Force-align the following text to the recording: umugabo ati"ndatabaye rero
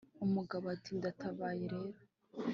umugabo 0.25 0.65
ati"ndatabaye 0.75 1.65
rero 1.73 1.79